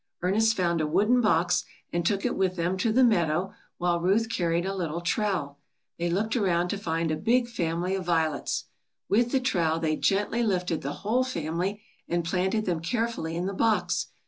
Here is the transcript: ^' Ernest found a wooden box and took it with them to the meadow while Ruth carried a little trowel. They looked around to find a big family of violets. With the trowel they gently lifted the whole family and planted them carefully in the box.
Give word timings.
^' 0.01 0.03
Ernest 0.23 0.57
found 0.57 0.81
a 0.81 0.87
wooden 0.87 1.21
box 1.21 1.63
and 1.93 2.03
took 2.03 2.25
it 2.25 2.35
with 2.35 2.55
them 2.55 2.75
to 2.75 2.91
the 2.91 3.03
meadow 3.03 3.53
while 3.77 3.99
Ruth 3.99 4.29
carried 4.29 4.65
a 4.65 4.73
little 4.73 4.99
trowel. 5.01 5.59
They 5.99 6.09
looked 6.09 6.35
around 6.35 6.69
to 6.69 6.77
find 6.79 7.11
a 7.11 7.15
big 7.15 7.47
family 7.47 7.93
of 7.93 8.05
violets. 8.05 8.63
With 9.09 9.31
the 9.31 9.39
trowel 9.39 9.79
they 9.79 9.95
gently 9.95 10.41
lifted 10.41 10.81
the 10.81 10.91
whole 11.05 11.23
family 11.23 11.83
and 12.07 12.23
planted 12.25 12.65
them 12.65 12.79
carefully 12.79 13.35
in 13.35 13.45
the 13.45 13.53
box. 13.53 14.07